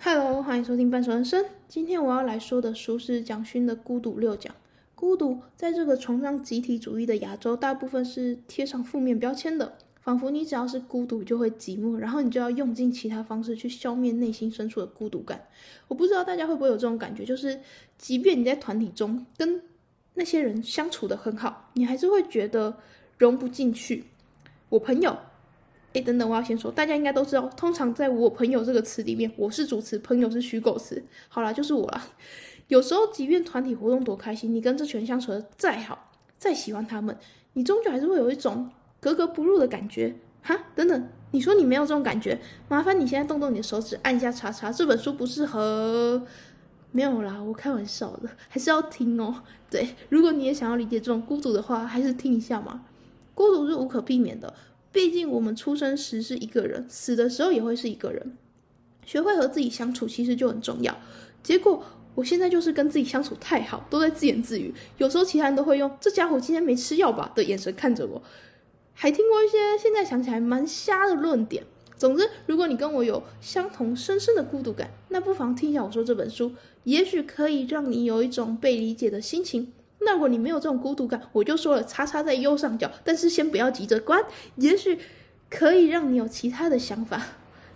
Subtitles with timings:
[0.00, 1.44] Hello，欢迎收听《半熟人生》。
[1.66, 4.54] 今天我要来说的书是蒋勋的《孤独六讲》。
[4.94, 15.44] 孤独在这个崇尚集体主义的亚洲，大部分是贴上负面标签的，仿佛你只要是孤独就会寂寞，然后你就要用尽其他方式去消灭内心深处的孤独感。
[15.88, 17.60] 我不知道大家会不会有这种感觉，就是
[17.98, 19.60] 即便你在团体中跟
[20.14, 22.78] 那些人相处的很好，你还是会觉得
[23.18, 24.04] 融不进去。
[24.68, 25.16] 我朋友。
[25.94, 31.02] 哎，等等，我要先说，大家应该都知道，通常在我朋友这个词里面，我是主词，朋友是虚构词。
[31.28, 32.02] 好啦，就是我啦。
[32.68, 37.16] 有时候，即便团体活动多开心，你跟这群人相处的再好，再喜欢他们，
[37.54, 38.70] 你终究还是会有一种
[39.00, 40.14] 格格不入的感觉。
[40.42, 42.38] 哈，等等，你说你没有这种感觉？
[42.68, 44.70] 麻烦你现在动动你的手指，按一下叉叉。
[44.70, 46.22] 这本书不适合。
[46.90, 49.42] 没有啦，我开玩笑的，还是要听哦。
[49.70, 52.82] 对，如果你也想要理解这种孤独的话，还是听一下嘛。
[53.34, 54.52] 孤独是无可避免的。
[54.98, 58.36] 毕竟我们出生时是一个人，死的时候也会是一个人。
[59.06, 60.98] 学会和自己相处其实就很重要。
[61.40, 61.84] 结果
[62.16, 64.74] 我现在就是跟自己相处太好，都在自言自语。
[64.96, 68.20] 有时候其他人都会用“这家伙今天没吃药吧”的眼神看着我，
[68.92, 71.62] 还听过一些现在想起来蛮瞎的论点。
[71.96, 76.50] 总之，如果你跟我有相同深深的孤独感，那不妨听一下我说这本书，
[76.82, 79.72] 也许可以让你有一种被理解的心情。
[80.08, 84.24] 那如果你没有这种孤独感，我就说了，叉叉在右上角，但是先不要急着关，
[84.56, 84.98] 也许
[85.50, 87.22] 可以让你有其他的想法。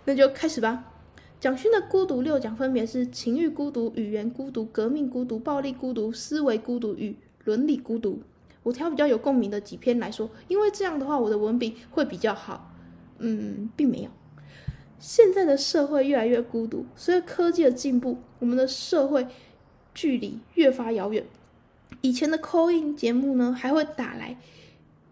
[0.05, 0.91] 那就开始吧。
[1.39, 8.23] 蒋勋的孤独六讲分别是情欲孤独、语言孤独、革命孤独、暴力孤独、思维孤独与伦理孤独。
[8.63, 12.73] 我挑比较有共鸣的几篇来说，因为这样的话我的文笔会比较好。
[13.19, 14.09] 嗯，并没有。
[14.97, 19.27] 现在的社会越来越孤独，随着科技的进步，我们的社会
[19.93, 21.23] 距离越发遥远。
[22.03, 24.37] 以前的 Coin 节目呢，还会打来，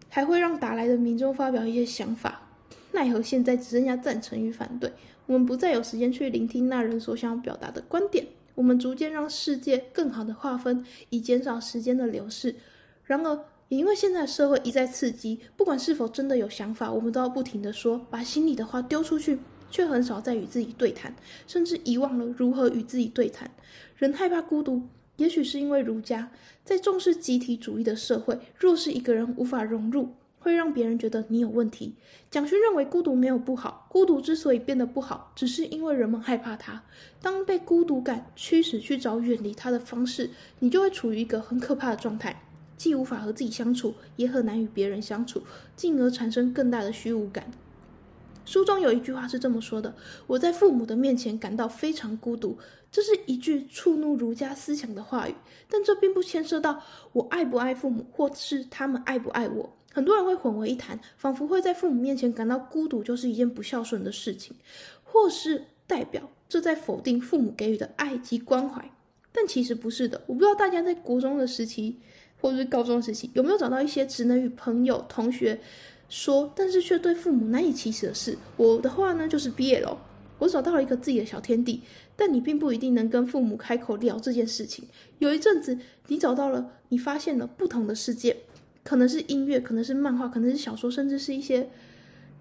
[0.10, 2.50] 还会让打来的民众发表一些想法。
[2.92, 4.92] 奈何现在只剩下赞成与反对，
[5.26, 8.28] 我们不再有时间去聆听那人所想要表达的观点。
[8.56, 12.54] 我们逐渐让世界更好的划分，以减少时间的流逝。
[13.06, 13.40] 然而，
[13.70, 19.40] 也因为现在社会一再刺激，不管是否真的有想法，我们都要不停的说，把心里的话丢出去，
[19.70, 21.16] 却很少再与自己对谈，
[21.48, 23.50] 甚至遗忘了如何与自己对谈。
[23.96, 24.82] 人害怕孤独。
[25.22, 26.32] 也许是因为儒家
[26.66, 31.94] 在重视集体主义的社会，若是一个人无法融入，会让别人觉得你有问题。
[32.32, 36.82] 蒋勋认为孤独没有不好，孤独之所以变得不好，只是因为人们害怕它。
[37.22, 42.42] 当被孤独感驱使去找远离它的方式，你就会处于一个很可怕的状态，
[42.76, 45.44] 既无法和自己相处，也很难与别人相处，
[45.76, 47.52] 进而产生更大的虚无感。
[48.52, 49.96] 书中有一句话是这么说的
[50.28, 52.58] ：“我在父母的面前感到非常孤独。”
[52.92, 55.34] 这是一句触怒儒家思想的话语，
[55.70, 59.78] 但这并不牵涉到我爱不爱父母，或是他们爱不爱我。
[59.94, 64.54] 很多人会混为一谈，仿佛会在父母面前感到孤独就是一件不孝顺的事情，
[65.06, 68.92] 或是代表这在否定父母给予的爱及关怀。
[69.32, 70.22] 但其实不是的。
[70.28, 71.98] 我不知道大家在国中的时期，
[72.42, 75.58] 或者是高中时期，有没有找到一些只能与朋友、同学。
[76.12, 78.38] 说，但是却对父母难以启齿的事。
[78.58, 79.98] 我的话呢，就是毕业了，
[80.40, 81.82] 我找到了一个自己的小天地。
[82.18, 84.86] 但你并不一定能跟父母开口聊这件事情。
[85.20, 88.36] 有一阵子，你找到了，你发现了不同的世界，
[88.84, 91.70] 可能是音乐，可能是漫画，可能是小说，甚至是一些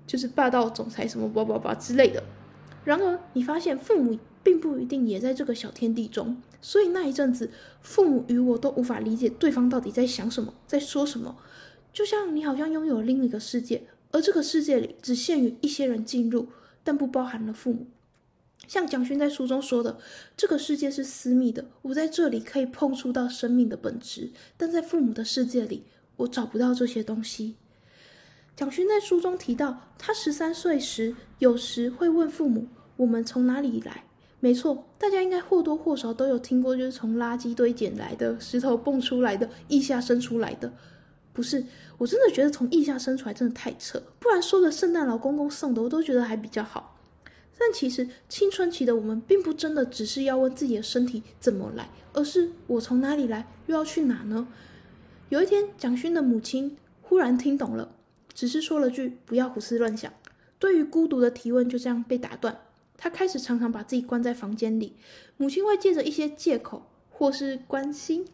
[0.06, 2.22] 就是霸道总裁什么叭叭叭之类的。
[2.84, 6.36] 然而，你发现父母并不一定也在这个小天地中。
[6.60, 7.50] 所以那一阵子，
[7.80, 11.36] 父母与我都无法理解对方到底在想什么，在说什么。
[11.92, 16.48] 就像你好像拥有另一个世界，而这个世界里只限于一些人进入，
[16.84, 17.86] 但不包含了父母。
[18.68, 19.98] 像蒋勋在书中说的，
[20.36, 25.84] 这个世界是私密的，我在这里可以碰触到生命的本质，但在父母的世界里，
[26.16, 27.56] 我找不到这些东西。
[28.54, 34.04] 蒋勋在书中提到，他十三岁时有时会问父母：“我们从哪里来？”
[34.38, 40.72] 没错，大家应该或多或少都有听过，就是从垃圾堆捡来的、石头蹦出来的、腋下生出来的。
[41.32, 41.64] 不是，
[41.98, 46.96] 我真的觉得从腋下生出来真的太扯，不然说个圣诞老公公送的，我都觉得还比较好。
[47.58, 54.48] 但其实青春期的我们，并不真的只是要问自己的身体怎么来，而是我从哪里来，又要去哪呢？
[55.28, 57.92] 有一天，蒋勋的母亲忽然听懂了，
[58.32, 60.12] 只是说了句“不要胡思乱想”。
[60.58, 62.60] 对于孤独的提问就这样被打断。
[62.96, 64.96] 他开始常常把自己关在房间里，
[65.36, 68.26] 母亲会借着一些借口或是关心。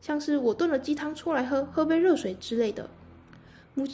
[0.00, 2.88] 像是我炖了鸡汤出来喝，喝杯热水之类的。
[3.74, 3.86] 母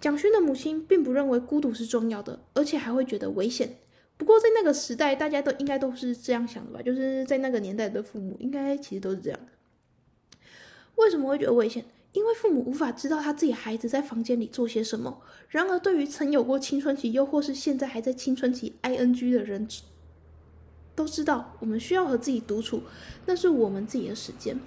[0.00, 3.76] 蒋勋的母亲并不认为孤独是重要的，而且还会觉得危险。
[4.16, 6.82] 不过在那个时代，大家都应该都是这样想的吧？
[6.82, 10.38] 就是在那个年代的父母，应该其实都是这样的。
[10.94, 11.84] 为什么会觉得危险？
[12.12, 15.20] 因为父母无法知道他自己孩子在房间里做些什么。
[15.50, 19.68] 然而，对于曾有过青春期，又或是现在还在青春期 ing 的人，
[20.94, 22.80] 都知道我们需要和自己独处，
[23.26, 24.58] 那是我们自己的时间。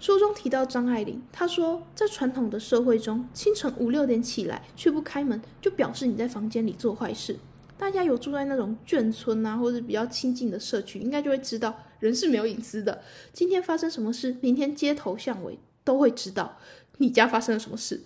[0.00, 7.36] 书中提到张爱玲，她说，在传统的社会中，清晨五六点起来却不开门，就表示你在房间里做坏事。
[7.78, 13.02] 大家有住在那种眷村啊，或者比较亲近的社区，应该就会知道人是没有隐私的。
[13.32, 16.58] 今天发生什么事，明天街头巷尾都会知道
[16.98, 18.02] 你家发生了什么事。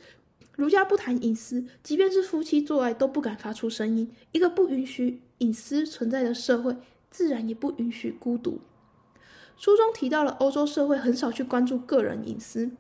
[0.57, 4.11] 儒家不谈隐私，即便是夫妻做爱都不敢发出声音。
[4.33, 6.77] 一个不允许隐私存在的社会，
[7.11, 8.61] 自然也不允许孤独。
[9.59, 12.71] 书中提到了欧洲社会很少去关注个人隐私，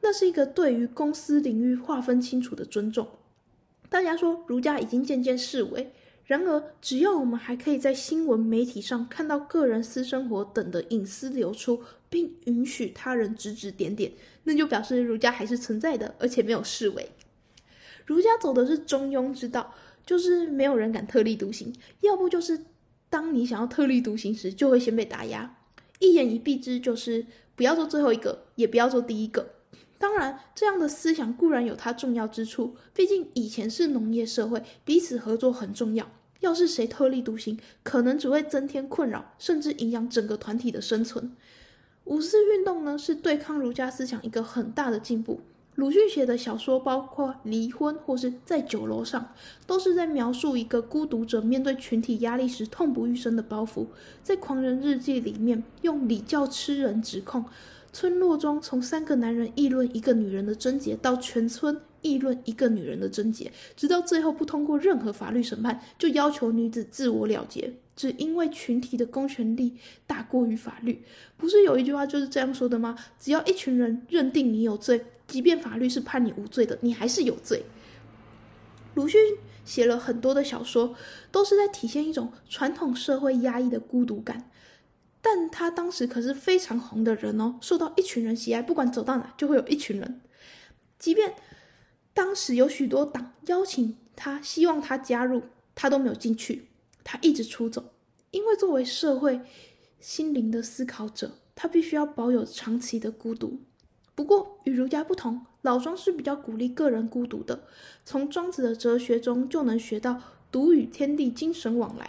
[0.00, 3.06] 那是一个对于公司领域划分清楚的尊重。
[3.88, 5.92] 大家说儒家已经渐渐式微。
[6.24, 14.10] 然而，只要我们还可以在新闻媒体上看到个人私生活等的隐私流出，并允许他人指指点点，
[14.42, 17.08] 那就表示儒家还是存在的，而且没有式微。
[18.06, 19.72] 儒家走的是中庸之道，
[20.04, 22.64] 就是没有人敢特立独行，要不就是
[23.08, 25.54] 当你想要特立独行时，就会先被打压。
[26.00, 29.54] 一言以蔽之，就是不要做最后一个，也不要做第一个。
[29.98, 36.10] 当然，这样的思想固然有它重要之处，毕竟以前是农业社会，彼此合作很重要。
[36.40, 41.34] 要是谁特立独行，可能只会增添困扰，甚至影响整个团体的生存。
[42.04, 45.40] 五四运动呢，是对抗儒家思想一个很大的进步。
[45.76, 49.32] 鲁迅写的小说，包括《离婚》或是在酒楼上，
[49.66, 53.86] 都是在描述一个孤独者面对群体压力时痛不欲生的包袱。
[54.22, 57.44] 在《狂人日记》里面，用礼教吃人指控。
[57.92, 69.74] 村落中，从三个男人议论一个女人的贞洁，到全村议论一个女人的贞洁，直到最后不通过任何法律审判，就要求女子自我了结，只因为群体的公权力
[70.06, 71.02] 大过于法律。
[71.38, 72.98] 不是有一句话就是这样说的吗？
[73.18, 77.64] 只要一群人认定你有罪，即便法律是判你无罪的，你还是有罪。
[78.94, 79.20] 鲁迅
[79.64, 80.94] 写了很多的小说，
[81.30, 84.50] 都是在体现一种传统社会压抑的孤独感。
[85.20, 90.20] 但他当时可是非常红的人哦，受到一群人喜爱，不管走到哪就会有一群人。
[90.98, 91.34] 即便
[92.14, 95.42] 当时有许多党邀请他，希望他加入，
[95.74, 96.68] 他都没有进去，
[97.02, 97.92] 他一直出走，
[98.30, 99.40] 因为作为社会
[99.98, 103.60] 心灵的思考者，他必须要保有长期的孤独。
[104.16, 107.62] 不过与儒家不同，老庄是比较鼓励个人孤独的，
[108.04, 110.20] 从庄子的哲学中就能学到
[110.50, 112.08] 独与天地精神往来。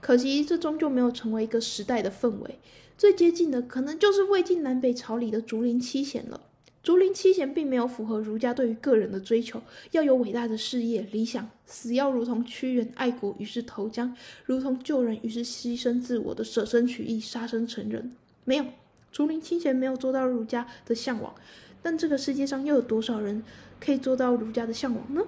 [0.00, 2.58] 可惜，这终究没有成为一个时代的氛围。
[2.96, 6.40] 最接近的，可能就是魏晋南北朝里的竹林七贤了。
[6.82, 9.62] 竹林七贤并没有符合儒家对于个人的追求，
[9.92, 14.12] 要有伟大的事业理想，死要如同屈原爱国，于是投江；
[14.44, 18.16] 如同救人，于是牺牲自我的舍身取义，杀身成仁。
[18.44, 18.64] 没有，
[19.12, 21.32] 竹林七贤没有做到儒家的向往。
[21.80, 23.44] 但这个世界上又有多少人
[23.80, 25.22] 可以做到儒家的向往呢？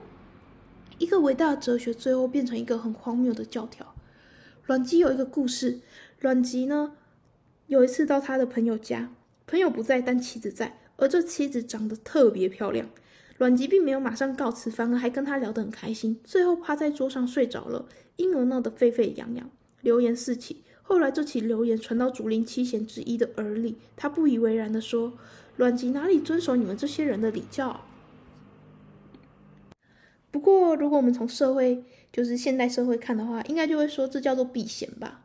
[0.98, 3.94] 一个伟大的哲学，最后变成一个很荒谬的教条。
[4.62, 5.80] 阮籍有一个故事，
[6.20, 6.96] 阮籍呢
[7.66, 9.10] 有一次到他的朋友家，
[9.46, 12.88] 朋友不在，但妻子在，而这妻子长得特别漂亮。
[13.36, 17.86] 阮籍并没有马上告辞，反而还跟他聊得很开心，最后趴在桌上睡着了，
[18.16, 19.50] 因而闹得沸沸扬扬，
[19.80, 20.62] 流言四起。
[20.86, 25.14] 后来这起流言传到竹林七贤之一的耳里，他不以为然的说
[25.56, 27.80] ：“阮籍哪里遵守你们这些人的礼教？”
[30.30, 31.82] 不过，如果我们从社会，
[32.12, 35.22] 就是现代社会看的话，应该就会说这叫做避嫌吧。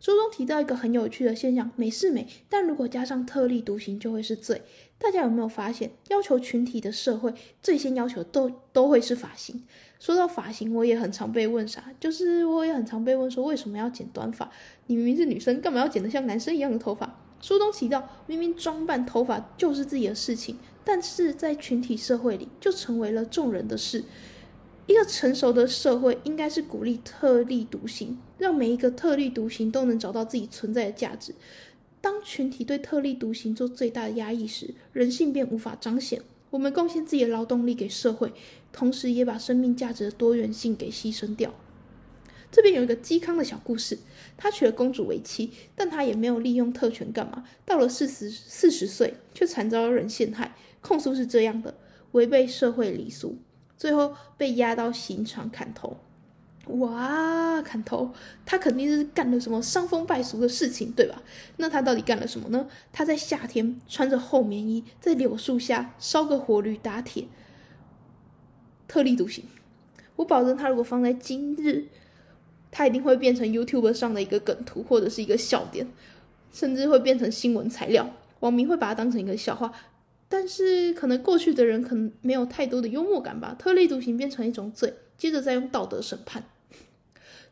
[0.00, 4.60] 书中提到一个很有趣的现象：美是美，但如果加上特立独行，就会是罪。
[4.98, 9.64] 大家有没有发现，要求群体的社会，最先要求都都会是发型。
[10.04, 14.50] 说到发型，我也很常被问啥，就是我也很常被问说，为什么要剪短发？
[14.86, 17.18] 你明明是女生，干嘛要剪得像男生一样的头发？
[17.40, 20.58] 书中提到，明明装扮头发就是自己的事情。
[20.84, 24.04] 但是在群体社会里，就成为了众人的事。
[24.86, 31.34] 一个成熟的社会应该是鼓励特立独行，让每一个特立独行都能找到自己存在的价值。
[32.02, 36.20] 当群体对特立独行做最大的压抑时，人性便无法彰显。
[36.54, 38.32] 我们贡献自己的劳动力给社会，
[38.72, 41.52] 同时也把生命价值的多元性给牺牲掉。
[42.48, 43.98] 这边有一个嵇康的小故事，
[44.36, 47.42] 他娶了公主为妻，但他也没有利用特权干嘛。
[47.64, 50.54] 到了四十四十岁，却惨遭人陷害。
[50.80, 51.74] 控诉是这样的：
[52.12, 53.36] 违背社会礼俗，
[53.76, 55.96] 最后被押到刑场砍头。
[56.68, 58.10] 哇，砍头！
[58.46, 61.22] 他肯定是干了什么伤风败俗的事情，对吧？
[61.58, 62.66] 那他到底干了什么呢？
[62.90, 67.26] 他在夏天穿着厚棉衣，在柳树下烧个火驴打铁，
[68.88, 69.44] 特立独行。
[70.16, 71.86] 我保证，他如果放在今日，
[72.70, 75.86] 他一定会变成 YouTube 上的一个梗图，或者是一个笑点，
[76.50, 78.10] 甚至会变成新闻材料。
[78.40, 79.72] 网民会把它当成一个笑话。
[80.26, 86.42] 但是可能过去的人可能没有太多的幽默感吧，特立独行变成一种罪，接着再用道德审判。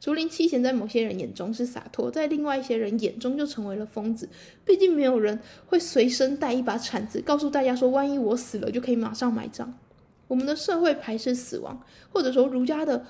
[0.03, 4.29] 竹林七贤在某些人眼中是洒脱，在另外一些人眼中就成为了疯子。
[4.65, 9.79] 毕竟没有人会随身带一把铲子，告诉大家说，万一我死了就可以马上埋葬。
[10.27, 11.81] 我们的社会排斥死亡，
[12.11, 13.07] 或者说儒家的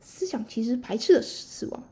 [0.00, 1.82] 思想其实排斥的死亡，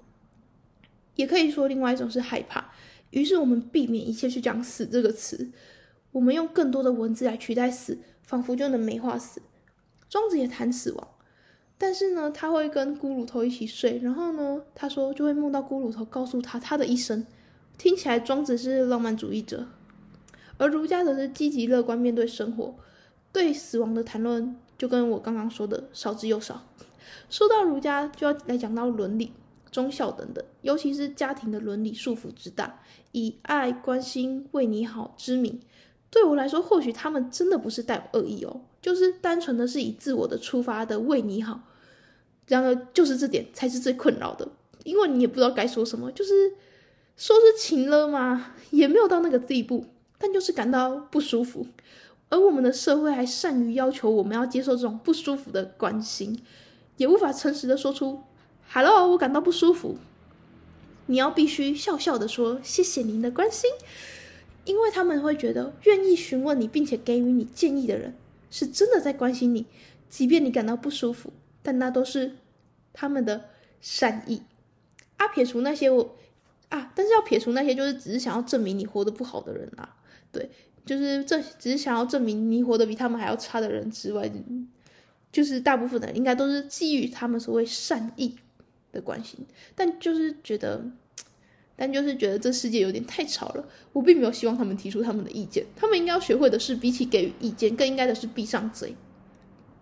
[1.17, 2.71] 也可以说另外一种是害怕。
[3.11, 5.51] 于是我们避免一切去讲“死”这个词，
[6.13, 9.43] 我们用更多的文字来取代“死”，仿佛就能美化死。
[10.09, 11.09] 庄子也谈死亡，
[11.87, 17.27] 但是呢，他会跟骷髅头一起睡，然后呢，他说就会梦到骷髅头告诉他他的一生。
[17.77, 19.67] 听起来庄子是浪漫主义者，
[20.57, 22.75] 而儒家则是积极乐观面对生活，
[23.31, 26.65] 对死亡的谈论就跟我刚刚说的少之又少。
[27.29, 29.35] 说到儒家，就要来讲到伦理。
[29.71, 32.81] 忠孝等等，尤其是家庭的伦理束缚之大，
[33.13, 35.61] 以爱、关心、为你好之名，
[36.11, 41.61] 对我来说，或许他们真的不是带有恶意哦，就是单纯的是以自我的出发的为你好。
[42.47, 44.49] 然而，就是这点才是最困扰的，
[44.85, 46.53] 因为你也不知道该说什么，就是
[47.17, 48.55] 说是情了吗？
[48.71, 49.87] 也没有到那个地步，
[50.19, 51.67] 但就是感到不舒服。
[52.31, 56.43] 而我们的社会还善于要求我们要接受这种不舒服的关心，
[56.97, 58.23] 也无法诚实的说出。
[58.73, 59.97] Hello，我感到不舒服。
[61.07, 63.71] 你要必须笑笑的说谢谢您的关心，
[64.65, 68.15] 因为他们会觉得愿意询问你并且给予你建议的人
[68.51, 69.67] 是真的在关心你，
[70.09, 71.31] 即便你感到不舒服，
[71.65, 72.37] 但那都是
[72.93, 74.43] 他们的善意。
[75.17, 76.15] 啊，撇除那些我
[76.69, 79.97] 啊，但是要撇除那些就是只是想要证明你活得不好的人啊，
[80.31, 80.49] 对，
[80.87, 84.31] 就是这只是想要证明你活得比他们还要差的人之外，
[85.33, 88.37] 就是大部分的人应该都是基于他们所谓善意。
[88.93, 89.45] 的关心，
[89.75, 90.81] 但就是觉得，
[91.75, 93.69] 但就是觉得这世界有点太吵了。
[93.93, 98.95] 我并没有希望他们提出他们的意见，他们应该要学会的是，比起给予意见，更应该的是闭上嘴。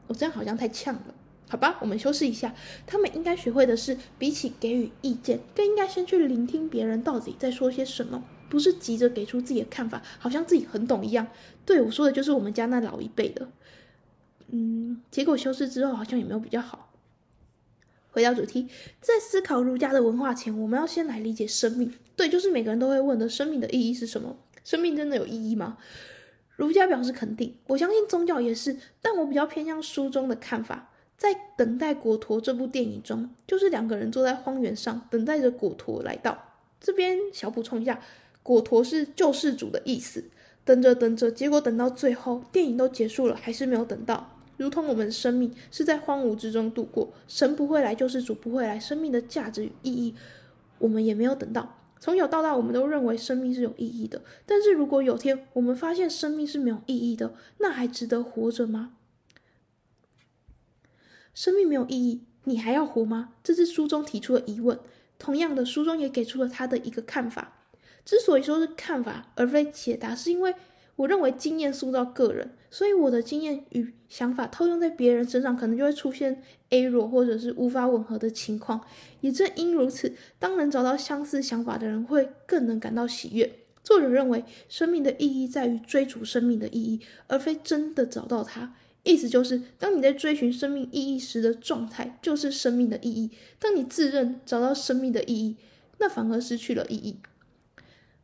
[0.07, 1.15] 我这样好像太呛了，
[1.53, 2.55] 好吧，我们修饰一下。
[2.87, 11.27] 他们应该学会的是，比起给予意见，更应该先去聆听别人到底在说些什么，不是急着给出自己的看法，好像自己很懂一样。
[11.67, 13.51] 对我说的就是我们家那老一辈的，
[14.51, 16.91] 嗯，结果修饰之后好像也没有比较好。
[18.13, 18.67] 回到主题，
[19.03, 21.93] 在思考儒家的文化前，我们要先来理解生命。
[22.17, 24.39] 对，就是每个人都会问的，生命的意义是什么？
[24.65, 25.77] 生命真的有意义吗？
[26.57, 30.89] 儒家表示肯定，我相信宗教也是，但我比较偏向书中的看法。
[31.23, 36.37] 在《等待果陀》这部电影中，就是两个人坐在荒原上，等待着果陀来到。
[36.81, 38.01] 这边小补充一下，
[38.43, 40.25] 果陀是救世主的意思。
[40.65, 44.37] 等着等着，结果等到最后，电影都结束了，还是没有等到。
[44.57, 50.17] 如同我们的生命是在荒芜之中度过，神不会来，救世主不会来，生命的价值与意义，
[50.79, 51.79] 我们也没有等到。
[52.01, 54.21] 从小到大，我们都认为生命是有意义的。
[54.45, 58.95] 但是如果有天我们发现生命是没有意义的，那还值得活着吗？
[61.35, 63.31] 生命没有意义，你还要活吗？
[63.43, 64.79] 这是书中提出的疑问。
[65.19, 67.53] 同样的，书中也给出了他的一个看法。
[68.05, 70.55] 之所以说是看法而非解答，是因为。
[70.97, 78.79] 我认为经验塑造个人，所以我的经验与想法套用在别人身上，可能就会出现 A 弱或者是无法吻合的情况。
[79.23, 83.51] 也正因如此，当能找到相似想法的人，会更能感到喜悦。
[83.83, 88.75] 作者认为，生命的意义在于追逐生命的意义，而非真的找到它。
[89.05, 95.57] 意思就是，当你在追寻生命意义时的状态，就是生命的意义；当你自认找到生命的意义，
[95.99, 97.17] 那反而失去了意义。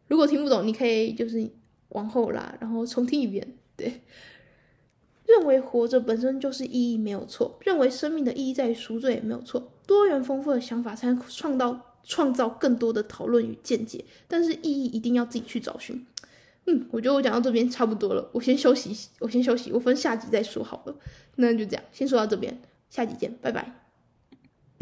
[0.07, 1.51] 如果听不懂，你可以就是。
[1.93, 3.55] 往后拉，然后重听一遍。
[3.75, 4.03] 对，
[5.25, 9.73] 认为活着本身就是意义没有错，认为生命的意义在于赎罪也没有错。
[9.87, 16.05] 多元丰富的想法才能创造创造更多的讨论与见解，但是意义一定要自己去找寻。
[16.71, 20.95] 嗯，我觉得我讲到这边差不多了，我先休息，我先休息，我分下集再说好了。
[21.37, 22.61] 那就这样，先说到这边，
[22.91, 23.88] 下集见，拜拜。